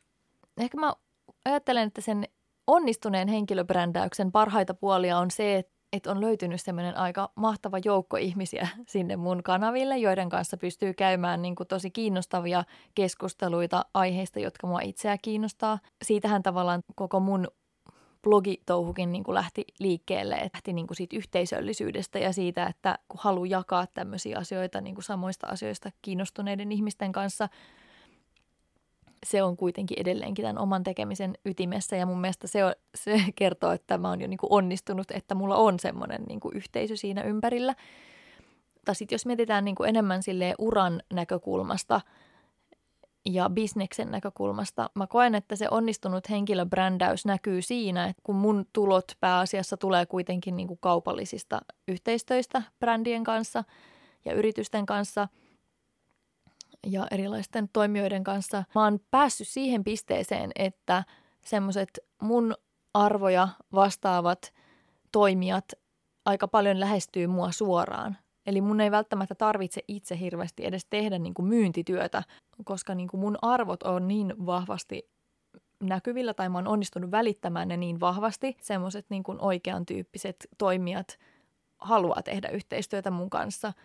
[0.56, 0.94] Ehkä mä
[1.44, 2.24] ajattelen, että sen
[2.66, 8.68] onnistuneen henkilöbrändäyksen parhaita puolia on se, että että on löytynyt semmoinen aika mahtava joukko ihmisiä
[8.88, 14.80] sinne mun kanaville, joiden kanssa pystyy käymään niin kuin tosi kiinnostavia keskusteluita aiheista, jotka mua
[14.80, 15.78] itseä kiinnostaa.
[16.04, 17.48] Siitähän tavallaan koko mun
[18.22, 23.20] blogitouhukin niin kuin lähti liikkeelle, että lähti niin kuin siitä yhteisöllisyydestä ja siitä, että kun
[23.22, 27.48] haluaa jakaa tämmöisiä asioita niin kuin samoista asioista kiinnostuneiden ihmisten kanssa–
[29.24, 33.72] se on kuitenkin edelleenkin tämän oman tekemisen ytimessä ja mun mielestä se, on, se kertoo,
[33.72, 37.22] että mä oon jo niin kuin onnistunut, että mulla on semmoinen niin kuin yhteisö siinä
[37.22, 37.74] ympärillä.
[38.84, 42.00] Tai sitten jos mietitään niin kuin enemmän sille uran näkökulmasta
[43.26, 49.04] ja bisneksen näkökulmasta, mä koen, että se onnistunut henkilöbrändäys näkyy siinä, että kun mun tulot
[49.20, 53.64] pääasiassa tulee kuitenkin niin kuin kaupallisista yhteistöistä brändien kanssa
[54.24, 55.28] ja yritysten kanssa–
[56.86, 58.64] ja erilaisten toimijoiden kanssa.
[58.74, 61.04] Mä oon päässyt siihen pisteeseen, että
[61.44, 62.54] semmoiset mun
[62.94, 64.52] arvoja vastaavat
[65.12, 65.64] toimijat
[66.24, 68.16] aika paljon lähestyy mua suoraan.
[68.46, 72.22] Eli mun ei välttämättä tarvitse itse hirveästi edes tehdä niin kuin myyntityötä,
[72.64, 75.10] koska niin kuin mun arvot on niin vahvasti
[75.80, 78.56] näkyvillä tai mä oon onnistunut välittämään ne niin vahvasti.
[78.60, 81.18] Semmoiset niin kuin oikean tyyppiset toimijat
[81.78, 83.72] haluaa tehdä yhteistyötä mun kanssa–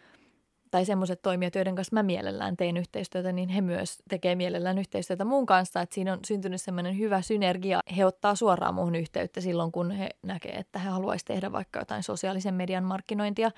[0.71, 5.25] tai semmoiset toimijat, joiden kanssa mä mielellään teen yhteistyötä, niin he myös tekee mielellään yhteistyötä
[5.25, 5.82] mun kanssa.
[5.82, 7.79] Että siinä on syntynyt semmoinen hyvä synergia.
[7.97, 12.03] He ottaa suoraan muuhun yhteyttä silloin, kun he näkee, että he haluaisivat tehdä vaikka jotain
[12.03, 13.51] sosiaalisen median markkinointia.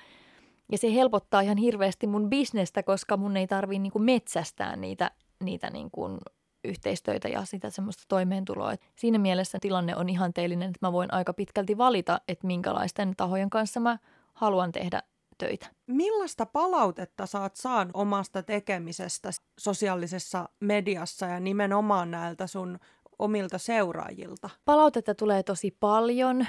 [0.72, 5.10] Ja se helpottaa ihan hirveästi mun bisnestä, koska mun ei tarvii niinku metsästää niitä,
[5.44, 6.18] niitä niinku
[6.64, 8.72] yhteistyötä ja sitä semmoista toimeentuloa.
[8.72, 13.14] Et siinä mielessä tilanne on ihan teellinen, että mä voin aika pitkälti valita, että minkälaisten
[13.16, 13.98] tahojen kanssa mä
[14.32, 15.02] haluan tehdä
[15.42, 15.66] töitä.
[15.86, 22.78] Millaista palautetta saat saan omasta tekemisestä sosiaalisessa mediassa ja nimenomaan näiltä sun
[23.18, 24.50] omilta seuraajilta?
[24.64, 26.46] Palautetta tulee tosi paljon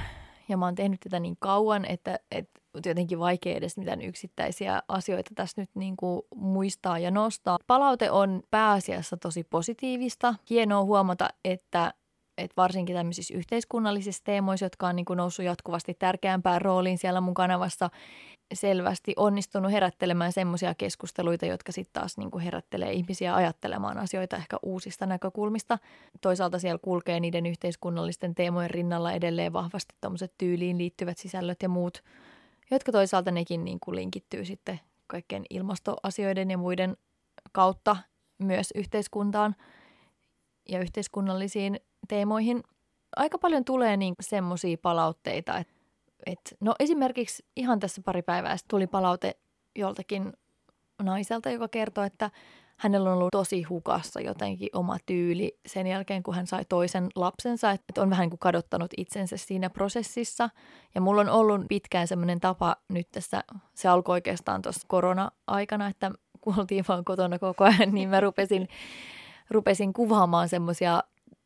[0.50, 5.32] ja mä oon tehnyt tätä niin kauan, että, että jotenkin vaikea edes mitään yksittäisiä asioita
[5.36, 7.58] tässä nyt niin kuin muistaa ja nostaa.
[7.68, 10.36] Palaute on pääasiassa tosi positiivista.
[10.50, 11.94] Hienoa huomata, että
[12.38, 17.34] että varsinkin tämmöisissä yhteiskunnallisissa teemoissa, jotka on niin kuin noussut jatkuvasti tärkeämpään rooliin siellä mun
[17.34, 17.90] kanavassa,
[18.54, 24.58] selvästi onnistunut herättelemään semmoisia keskusteluita, jotka sitten taas niin kuin herättelee ihmisiä ajattelemaan asioita ehkä
[24.64, 25.80] uusista näkökulmista.
[26.22, 32.04] Toisaalta siellä kulkee niiden yhteiskunnallisten teemojen rinnalla edelleen vahvasti tuommoiset tyyliin liittyvät sisällöt ja muut,
[32.72, 36.98] jotka toisaalta nekin niin kuin linkittyy sitten kaikkien ilmastoasioiden ja muiden
[37.52, 37.98] kautta
[38.38, 39.56] myös yhteiskuntaan
[40.70, 42.64] ja yhteiskunnallisiin teemoihin.
[43.16, 45.74] Aika paljon tulee niin semmoisia palautteita, että
[46.26, 49.38] et, no esimerkiksi ihan tässä pari päivää tuli palaute
[49.76, 50.34] joltakin
[51.02, 52.32] naiselta, joka kertoi, että
[52.78, 57.72] hänellä on ollut tosi hukassa jotenkin oma tyyli sen jälkeen, kun hän sai toisen lapsensa,
[57.72, 60.50] että on vähän kuin kadottanut itsensä siinä prosessissa.
[60.96, 66.12] Ja mulla on ollut pitkään semmoinen tapa nyt tässä, se alkoi oikeastaan tuossa korona-aikana, että
[66.42, 68.68] kun oltiin vaan kotona koko ajan, niin mä rupesin,
[69.50, 71.04] rupesin kuvaamaan semmoisia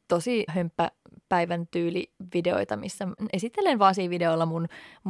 [0.08, 0.92] tosi hömppä
[1.30, 4.68] päivän tyylivideoita, missä esittelen vaan siinä videolla mun,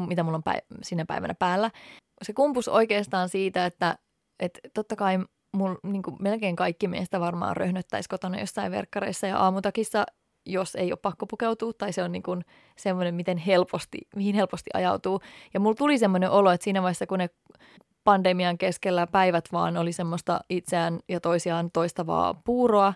[0.07, 1.71] mitä mulla on päiv- sinä päivänä päällä.
[2.21, 3.97] Se kumpus oikeastaan siitä, että,
[4.39, 5.19] että totta kai
[5.57, 10.05] mul, niin kuin melkein kaikki meistä varmaan röhnöttäisi kotona jossain verkkareissa ja aamutakissa,
[10.45, 12.45] jos ei ole pakko pukeutua, tai se on niin kuin
[12.77, 15.21] semmoinen, miten helposti, mihin helposti ajautuu.
[15.53, 17.29] Ja mulla tuli semmoinen olo, että siinä vaiheessa, kun ne
[18.07, 22.93] pandemian keskellä päivät vaan oli semmoista itseään ja toisiaan toistavaa puuroa,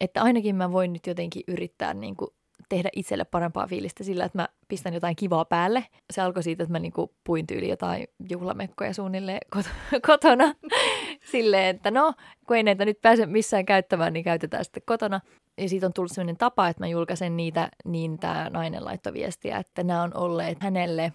[0.00, 2.30] että ainakin mä voin nyt jotenkin yrittää niin kuin
[2.68, 5.86] tehdä itselle parempaa fiilistä sillä, että mä pistän jotain kivaa päälle.
[6.12, 10.54] Se alkoi siitä, että mä niinku puin tyyli jotain juhlamekkoja suunnilleen kot- kotona.
[11.30, 12.12] Silleen, että no,
[12.46, 15.20] kun ei näitä nyt pääse missään käyttämään, niin käytetään sitten kotona.
[15.58, 19.58] Ja siitä on tullut sellainen tapa, että mä julkaisen niitä, niin tämä nainen laittoi viestiä,
[19.58, 21.12] että nämä on olleet hänelle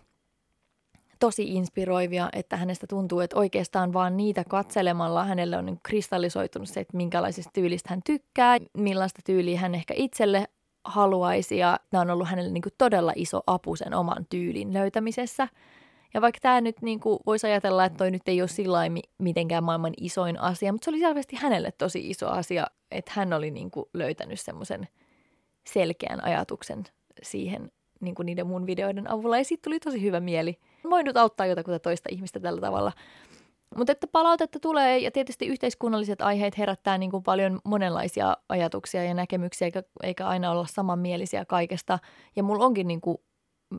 [1.20, 6.80] tosi inspiroivia, että hänestä tuntuu, että oikeastaan vaan niitä katselemalla hänelle on niin kristallisoitunut se,
[6.80, 10.46] että minkälaisesta tyylistä hän tykkää, millaista tyyliä hän ehkä itselle
[10.84, 15.48] haluaisi ja tämä on ollut hänelle niin kuin todella iso apu sen oman tyylin löytämisessä.
[16.14, 18.80] Ja vaikka tämä nyt niin kuin voisi ajatella, että toi nyt ei ole sillä
[19.18, 23.52] mitenkään maailman isoin asia, mutta se oli selvästi hänelle tosi iso asia, että hän oli
[23.52, 24.88] niin kuin löytänyt semmoisen
[25.68, 26.84] selkeän ajatuksen
[27.24, 29.38] siihen niin kuin niiden mun videoiden avulla.
[29.38, 30.60] Ja siitä tuli tosi hyvä mieli.
[30.90, 32.92] Voinut auttaa jotakuta toista ihmistä tällä tavalla.
[33.78, 39.14] Mutta että palautetta tulee ja tietysti yhteiskunnalliset aiheet herättää niin kuin paljon monenlaisia ajatuksia ja
[39.14, 42.00] näkemyksiä, eikä, eikä aina olla samanmielisiä kaikesta.
[42.36, 43.18] Ja mulla onkin niin kuin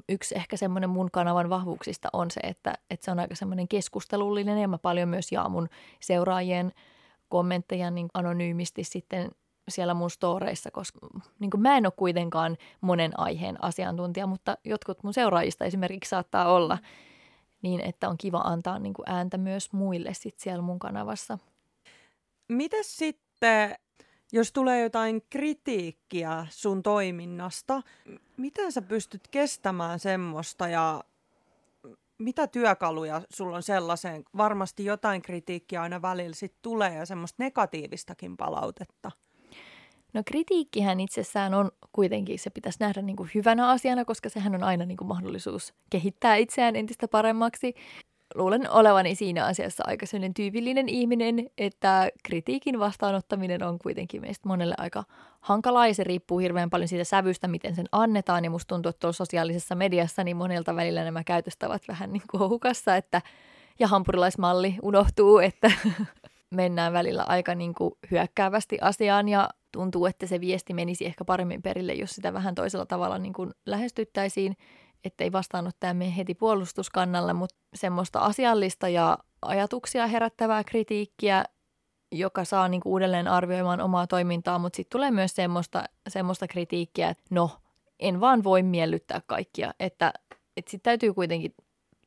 [0.09, 4.59] yksi ehkä semmoinen mun kanavan vahvuuksista on se, että, että se on aika semmoinen keskustelullinen
[4.59, 5.69] ja mä paljon myös jaa mun
[6.01, 6.73] seuraajien
[7.29, 9.31] kommentteja niin anonyymisti sitten
[9.69, 10.99] siellä mun storeissa, koska
[11.39, 16.53] niin kuin mä en ole kuitenkaan monen aiheen asiantuntija, mutta jotkut mun seuraajista esimerkiksi saattaa
[16.53, 16.79] olla,
[17.63, 21.39] niin että on kiva antaa niin kuin ääntä myös muille sit siellä mun kanavassa.
[22.49, 23.75] Mites sitten,
[24.33, 27.83] jos tulee jotain kritiikkiä sun toiminnasta,
[28.37, 31.05] miten sä pystyt kestämään semmoista ja
[32.19, 34.25] mitä työkaluja sulla on sellaiseen?
[34.37, 39.11] Varmasti jotain kritiikkiä aina välillä sit tulee ja semmoista negatiivistakin palautetta.
[40.15, 44.63] No kritiikkihän itsessään on kuitenkin, se pitäisi nähdä niin kuin hyvänä asiana, koska sehän on
[44.63, 47.75] aina niin kuin mahdollisuus kehittää itseään entistä paremmaksi.
[48.35, 54.75] Luulen olevani siinä asiassa aika sellainen tyypillinen ihminen, että kritiikin vastaanottaminen on kuitenkin meistä monelle
[54.79, 55.05] aika
[55.41, 58.45] hankalaa ja se riippuu hirveän paljon siitä sävystä, miten sen annetaan.
[58.45, 62.51] Ja musta tuntuu, että tuolla sosiaalisessa mediassa niin monelta välillä nämä käytöstavat vähän niin kuin
[62.51, 63.23] hukassa, että
[63.79, 65.71] ja hampurilaismalli unohtuu, että
[66.51, 71.63] mennään välillä aika niin kuin hyökkäävästi asiaan ja tuntuu, että se viesti menisi ehkä paremmin
[71.63, 74.57] perille, jos sitä vähän toisella tavalla niin kuin lähestyttäisiin,
[75.05, 81.45] ettei vastaanottaja mene heti puolustuskannalle, mutta semmoista asiallista ja ajatuksia herättävää kritiikkiä,
[82.13, 87.09] joka saa niin kuin uudelleen arvioimaan omaa toimintaa, mutta sitten tulee myös semmoista, semmoista kritiikkiä,
[87.09, 87.51] että no,
[88.01, 90.13] en vaan voi miellyttää kaikkia, että,
[90.57, 91.55] että sitten täytyy kuitenkin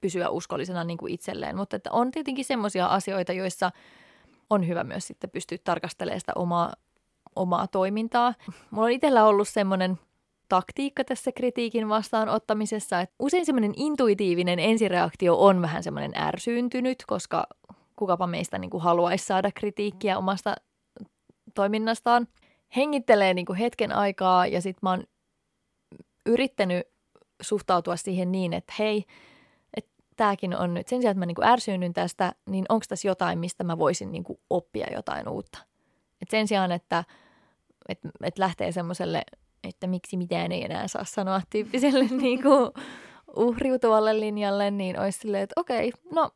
[0.02, 3.72] pysyä uskollisena niin kuin itselleen, mutta että on tietenkin semmoisia asioita, joissa
[4.50, 6.74] on hyvä myös sitten pystyä tarkastelemaan sitä omaa
[7.36, 8.34] omaa toimintaa.
[8.72, 10.00] Mulla on itsellä ollut semmoinen
[10.50, 17.48] taktiikka tässä kritiikin vastaanottamisessa, että usein semmoinen intuitiivinen ensireaktio on vähän semmoinen ärsyyntynyt, koska
[17.96, 20.56] kukapa meistä niin kuin haluaisi saada kritiikkiä omasta
[21.56, 22.28] toiminnastaan.
[22.76, 25.04] Hengittelee niin kuin hetken aikaa ja sitten mä oon
[26.26, 26.88] yrittänyt
[27.42, 29.06] suhtautua siihen niin, että hei,
[30.20, 33.40] tämäkin on nyt, sen sijaan, että mä niin kuin ärsyynnyn tästä, niin onko tässä jotain,
[33.40, 35.60] mistä mä voisin niin kuin oppia jotain uutta.
[36.22, 37.04] Et sen sijaan, että
[37.90, 39.24] et, et lähtee semmoiselle,
[39.64, 42.72] että miksi mitään ei enää saa sanoa tyyppiselle niin kuin
[43.36, 46.32] uhriutuvalle linjalle, niin olisi silleen, että okei, no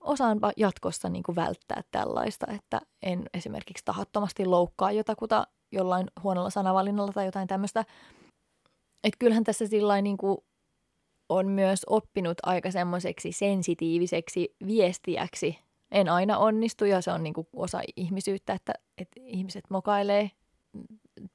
[0.00, 7.12] osaanpa jatkossa niin kuin välttää tällaista, että en esimerkiksi tahattomasti loukkaa jotakuta jollain huonolla sanavalinnalla
[7.12, 7.80] tai jotain tämmöistä.
[9.04, 10.38] Että kyllähän tässä sillä niin kuin
[11.28, 17.46] on myös oppinut aika semmoiseksi sensitiiviseksi viestiäksi en aina onnistu ja se on niin kuin
[17.52, 20.30] osa ihmisyyttä, että, että ihmiset mokailee.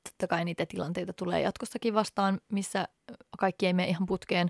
[0.03, 2.87] Totta kai niitä tilanteita tulee jatkossakin vastaan, missä
[3.39, 4.47] kaikki ei mene ihan putkeen.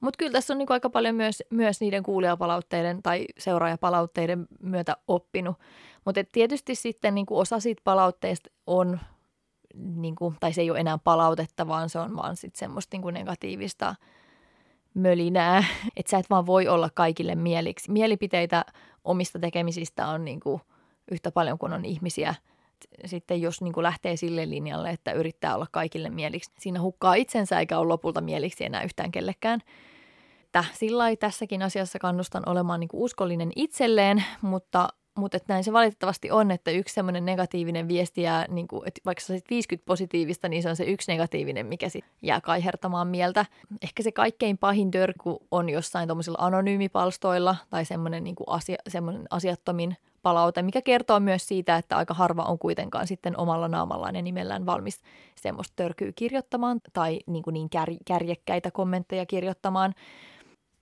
[0.00, 4.96] Mutta kyllä tässä on niin kuin aika paljon myös, myös niiden kuulijapalautteiden tai seuraajapalautteiden myötä
[5.08, 5.56] oppinut.
[6.04, 9.00] Mutta tietysti sitten niin kuin osa siitä palautteesta on,
[9.74, 13.02] niin kuin, tai se ei ole enää palautetta, vaan se on vaan sitten semmoista niin
[13.02, 13.94] kuin negatiivista
[14.94, 15.64] mölinää.
[15.96, 17.90] Että sä et vaan voi olla kaikille mieliksi.
[17.90, 18.64] Mielipiteitä
[19.04, 20.60] omista tekemisistä on niin kuin
[21.10, 22.34] yhtä paljon kuin on ihmisiä.
[23.04, 27.60] Sitten jos niin kuin lähtee sille linjalle, että yrittää olla kaikille mieliksi, siinä hukkaa itsensä
[27.60, 29.60] eikä ole lopulta mieliksi enää yhtään kellekään.
[30.72, 36.30] Sillä tässäkin asiassa kannustan olemaan niin kuin uskollinen itselleen, mutta mutta että näin se valitettavasti
[36.30, 40.62] on, että yksi semmoinen negatiivinen viesti jää, niin kuin, että vaikka sä 50 positiivista, niin
[40.62, 43.46] se on se yksi negatiivinen, mikä sit jää kaihertamaan mieltä.
[43.82, 48.76] Ehkä se kaikkein pahin törku on jossain tuommoisilla anonyymipalstoilla tai semmoinen, niin asia,
[49.30, 54.22] asiattomin palaute, mikä kertoo myös siitä, että aika harva on kuitenkaan sitten omalla naamallaan ja
[54.22, 55.00] nimellään valmis
[55.34, 59.94] semmoista törkyä kirjoittamaan tai niin, kuin niin kär, kärjekkäitä kommentteja kirjoittamaan.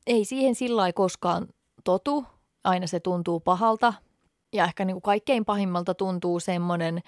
[0.07, 1.49] Ei siihen sillä koskaan
[1.85, 2.25] totu,
[2.65, 3.95] aina se tuntuu pahalta,
[4.53, 7.01] ja ehkä niin kuin kaikkein pahimmalta tuntuu semmoinen,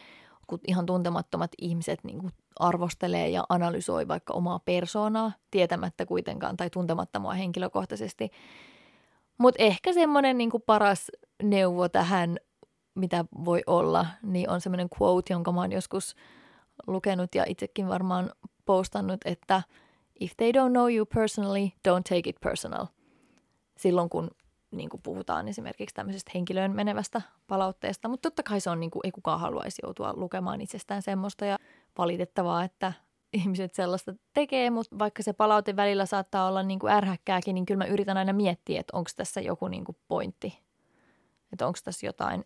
[0.46, 6.70] kun ihan tuntemattomat ihmiset niin kuin arvostelee ja analysoi vaikka omaa persoonaa, tietämättä kuitenkaan tai
[6.70, 8.30] tuntematta mua henkilökohtaisesti.
[9.38, 11.10] Mutta ehkä semmoinen niin paras
[11.42, 12.36] neuvo tähän,
[12.94, 16.16] mitä voi olla, niin on semmoinen quote, jonka mä oon joskus
[16.86, 18.30] lukenut ja itsekin varmaan
[18.64, 19.62] postannut, että
[20.20, 22.86] if they don't know you personally, don't take it personal.
[23.76, 24.30] Silloin kun
[24.72, 29.00] niin kuin puhutaan esimerkiksi tämmöisestä henkilöön menevästä palautteesta, mutta totta kai se on, niin kuin,
[29.04, 31.58] ei kukaan haluaisi joutua lukemaan itsestään semmoista ja
[31.98, 32.92] valitettavaa, että
[33.32, 37.84] ihmiset sellaista tekee, mutta vaikka se palaute välillä saattaa olla niin kuin ärhäkkääkin, niin kyllä
[37.84, 40.58] mä yritän aina miettiä, että onko tässä joku niin kuin pointti,
[41.52, 42.44] että onko tässä jotain,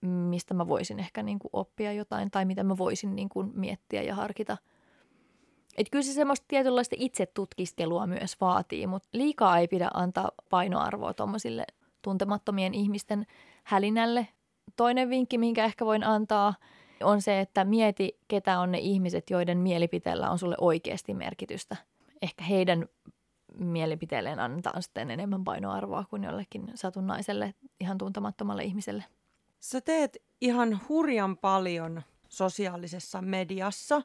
[0.00, 4.02] mistä mä voisin ehkä niin kuin oppia jotain tai mitä mä voisin niin kuin miettiä
[4.02, 4.56] ja harkita–
[5.76, 11.64] et kyllä se semmoista tietynlaista itsetutkiskelua myös vaatii, mutta liikaa ei pidä antaa painoarvoa tuommoisille
[12.02, 13.26] tuntemattomien ihmisten
[13.64, 14.28] hälinälle.
[14.76, 16.54] Toinen vinkki, minkä ehkä voin antaa,
[17.02, 21.76] on se, että mieti, ketä on ne ihmiset, joiden mielipiteellä on sulle oikeasti merkitystä.
[22.22, 22.86] Ehkä heidän
[23.58, 29.04] mielipiteelleen annetaan sitten enemmän painoarvoa kuin jollekin satunnaiselle, ihan tuntemattomalle ihmiselle.
[29.60, 34.02] Sä teet ihan hurjan paljon sosiaalisessa mediassa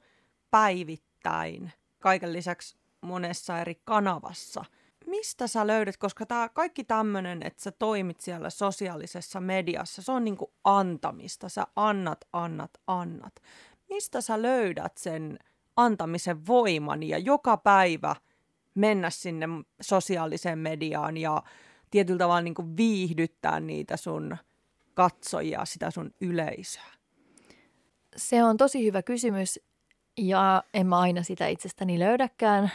[0.51, 4.65] päivit päivittäin, kaiken lisäksi monessa eri kanavassa.
[5.05, 10.23] Mistä sä löydät, koska tämä kaikki tämmöinen, että sä toimit siellä sosiaalisessa mediassa, se on
[10.23, 11.49] niinku antamista.
[11.49, 13.33] Sä annat, annat, annat.
[13.89, 15.39] Mistä sä löydät sen
[15.75, 18.15] antamisen voiman ja joka päivä
[18.75, 19.45] mennä sinne
[19.81, 21.43] sosiaaliseen mediaan ja
[21.91, 24.37] tietyllä tavalla niinku viihdyttää niitä sun
[24.93, 26.97] katsojia, sitä sun yleisöä?
[28.15, 29.59] Se on tosi hyvä kysymys
[30.17, 32.71] ja en mä aina sitä itsestäni löydäkään.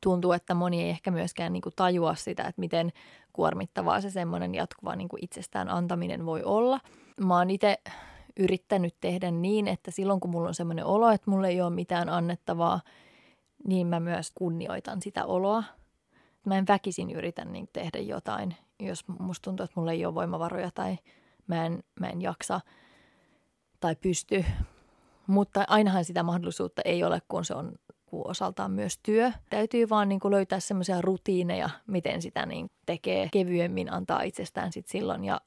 [0.00, 2.92] Tuntuu, että moni ei ehkä myöskään niin kuin tajua sitä, että miten
[3.32, 6.80] kuormittavaa se semmoinen jatkuva niin kuin itsestään antaminen voi olla.
[7.20, 7.78] Mä oon itse
[8.36, 12.08] yrittänyt tehdä niin, että silloin kun mulla on semmoinen olo, että mulla ei ole mitään
[12.08, 12.80] annettavaa,
[13.68, 15.64] niin mä myös kunnioitan sitä oloa.
[16.46, 20.70] Mä en väkisin yritä niin tehdä jotain, jos musta tuntuu, että mulla ei ole voimavaroja
[20.74, 20.98] tai
[21.46, 22.60] mä en, mä en jaksa
[23.80, 24.44] tai pysty
[25.26, 27.72] mutta ainahan sitä mahdollisuutta ei ole, kun se on
[28.12, 29.32] osaltaan myös työ.
[29.50, 34.88] Täytyy vaan niin kuin löytää semmoisia rutiineja, miten sitä niin tekee kevyemmin, antaa itsestään sit
[34.88, 35.40] silloin ja,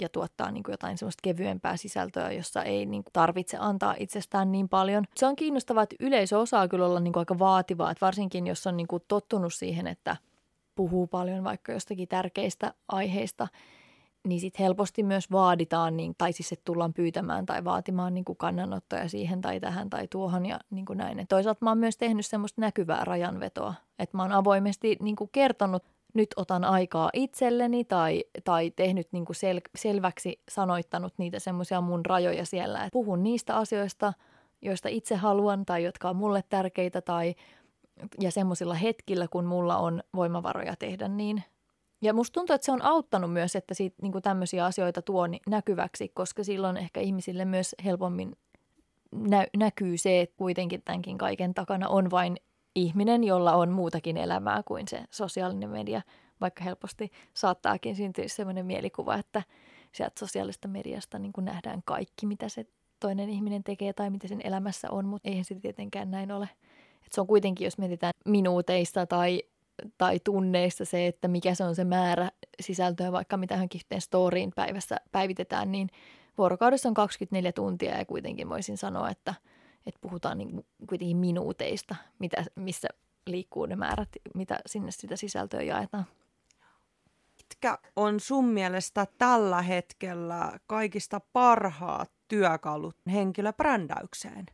[0.00, 4.52] ja tuottaa niin kuin jotain semmoista kevyempää sisältöä, jossa ei niin kuin tarvitse antaa itsestään
[4.52, 5.04] niin paljon.
[5.16, 8.66] Se on kiinnostavaa, että yleisö osaa kyllä olla niin kuin aika vaativaa, että varsinkin jos
[8.66, 10.16] on niin kuin tottunut siihen, että
[10.74, 13.48] puhuu paljon vaikka jostakin tärkeistä aiheista–
[14.26, 18.38] niin sitten helposti myös vaaditaan, niin, tai siis että tullaan pyytämään tai vaatimaan niin kuin
[18.38, 21.18] kannanottoja siihen tai tähän tai tuohon ja niin kuin näin.
[21.18, 25.30] Et toisaalta mä oon myös tehnyt semmoista näkyvää rajanvetoa, että mä oon avoimesti niin kuin
[25.32, 25.82] kertonut,
[26.14, 32.06] nyt otan aikaa itselleni tai, tai tehnyt niin kuin sel, selväksi sanoittanut niitä semmoisia mun
[32.06, 34.12] rajoja siellä, että puhun niistä asioista,
[34.62, 37.34] joista itse haluan tai jotka on mulle tärkeitä tai
[38.20, 41.42] ja semmoisilla hetkillä, kun mulla on voimavaroja tehdä niin,
[42.02, 45.26] ja musta tuntuu, että se on auttanut myös, että siitä, niin kuin tämmöisiä asioita tuo
[45.46, 48.36] näkyväksi, koska silloin ehkä ihmisille myös helpommin
[49.12, 52.36] nä- näkyy se, että kuitenkin tämänkin kaiken takana on vain
[52.74, 56.02] ihminen, jolla on muutakin elämää kuin se sosiaalinen media,
[56.40, 59.42] vaikka helposti saattaakin syntyä sellainen mielikuva, että
[59.92, 62.66] sieltä sosiaalista mediasta niin kuin nähdään kaikki, mitä se
[63.00, 66.48] toinen ihminen tekee tai mitä sen elämässä on, mutta eihän se tietenkään näin ole.
[67.06, 69.42] Et se on kuitenkin, jos mietitään minuuteista tai
[69.98, 74.52] tai tunneista se, että mikä se on se määrä sisältöä, vaikka mitä johonkin yhteen storyin
[74.56, 75.90] päivässä päivitetään, niin
[76.38, 79.34] vuorokaudessa on 24 tuntia ja kuitenkin voisin sanoa, että,
[79.86, 82.88] että puhutaan niin kuitenkin minuuteista, mitä, missä
[83.26, 86.04] liikkuu ne määrät, mitä sinne sitä sisältöä jaetaan.
[87.38, 94.46] Mitkä on sun mielestä tällä hetkellä kaikista parhaat työkalut henkilöbrändäykseen?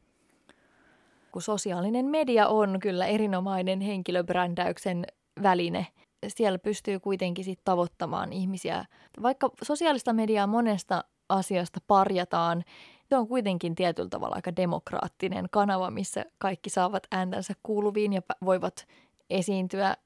[1.36, 5.06] Kun sosiaalinen media on kyllä erinomainen henkilöbrändäyksen
[5.42, 5.86] väline.
[6.28, 8.84] Siellä pystyy kuitenkin sit tavoittamaan ihmisiä.
[9.22, 12.64] Vaikka sosiaalista mediaa monesta asiasta parjataan,
[13.08, 18.86] se on kuitenkin tietyllä tavalla aika demokraattinen kanava, missä kaikki saavat ääntänsä kuuluviin ja voivat
[19.30, 19.96] esiintyä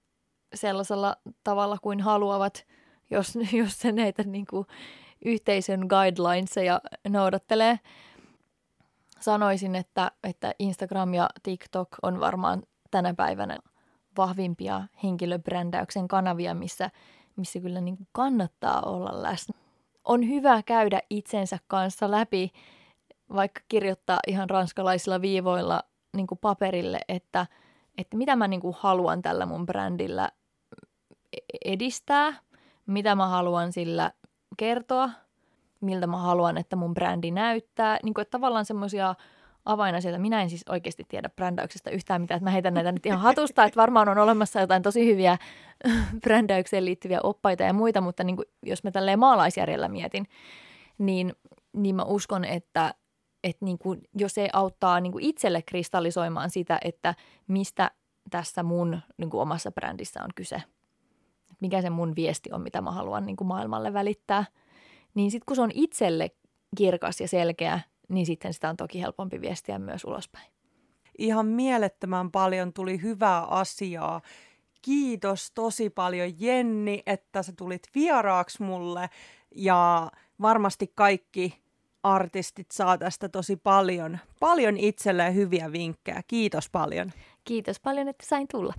[0.55, 2.67] sellaisella tavalla kuin haluavat,
[3.11, 4.67] jos, jos se näitä niin kuin,
[5.25, 7.79] yhteisön guidelinesia noudattelee
[9.21, 13.59] sanoisin, että, että Instagram ja TikTok on varmaan tänä päivänä
[14.17, 16.91] vahvimpia henkilöbrändäyksen kanavia, missä,
[17.37, 19.55] missä kyllä niin kannattaa olla läsnä.
[20.05, 22.51] On hyvä käydä itsensä kanssa läpi,
[23.35, 25.83] vaikka kirjoittaa ihan ranskalaisilla viivoilla
[26.17, 27.47] niin paperille, että,
[27.99, 30.29] että mitä mä niin haluan tällä mun brändillä
[31.65, 32.35] edistää,
[32.87, 34.13] mitä mä haluan sillä
[34.57, 35.11] kertoa–
[35.81, 37.99] miltä mä haluan, että mun brändi näyttää.
[38.03, 39.15] Niin kuin, että tavallaan semmoisia
[39.65, 40.19] avainasioita.
[40.19, 43.65] Minä en siis oikeasti tiedä brändäyksestä yhtään mitään, että mä heitän näitä nyt ihan hatusta,
[43.65, 45.39] että varmaan on olemassa jotain tosi hyviä
[46.23, 50.27] brändäykseen liittyviä oppaita ja muita, mutta niin kuin, jos mä tälleen maalaisjärjellä mietin,
[50.99, 51.35] niin,
[51.73, 52.95] niin mä uskon, että,
[53.45, 57.15] että niin kuin, jos se auttaa niin kuin itselle kristallisoimaan sitä, että
[57.47, 57.91] mistä
[58.31, 60.63] tässä mun niin kuin omassa brändissä on kyse,
[61.61, 64.45] mikä se mun viesti on, mitä mä haluan niin kuin maailmalle välittää,
[65.15, 66.31] niin sitten kun se on itselle
[66.77, 70.53] kirkas ja selkeä, niin sitten sitä on toki helpompi viestiä myös ulospäin.
[71.19, 74.21] Ihan mielettömän paljon tuli hyvää asiaa.
[74.83, 79.11] Kiitos tosi paljon Jenni, että sä tulit vieraaksi mulle
[79.55, 80.11] ja
[80.43, 81.63] varmasti kaikki
[82.03, 86.23] artistit saa tästä tosi paljon, paljon itselleen hyviä vinkkejä.
[86.27, 87.13] Kiitos paljon.
[87.45, 88.75] Kiitos paljon, että sain tulla.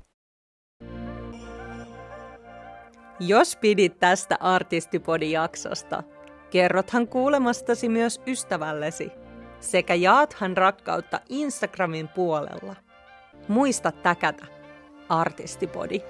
[3.20, 6.04] Jos pidit tästä Artistipodi-jaksosta,
[6.52, 9.12] kerrothan kuulemastasi myös ystävällesi
[9.60, 12.76] sekä jaathan rakkautta Instagramin puolella.
[13.48, 14.46] Muista täkätä
[15.10, 16.02] Artistipodi.